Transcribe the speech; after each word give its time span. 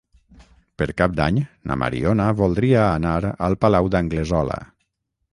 Per 0.81 0.85
Cap 1.01 1.11
d'Any 1.17 1.35
na 1.71 1.75
Mariona 1.81 2.29
voldria 2.39 2.79
anar 2.85 3.13
al 3.49 3.57
Palau 3.65 3.91
d'Anglesola. 3.97 4.57